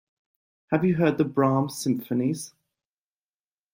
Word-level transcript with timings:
Have 0.71 0.83
you 0.83 0.95
heard 0.95 1.19
the 1.19 1.25
Brahms 1.25 1.77
symphonies? 1.77 2.55